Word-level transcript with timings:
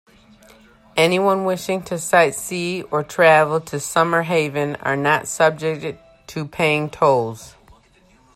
Anyone 0.97 1.45
wishing 1.45 1.83
to 1.83 1.93
sightsee 1.93 2.83
or 2.89 3.03
travel 3.03 3.61
to 3.61 3.75
Summerhaven 3.75 4.75
are 4.81 4.95
not 4.97 5.27
subjected 5.27 5.99
to 6.25 6.47
paying 6.47 6.89
tolls. 6.89 7.53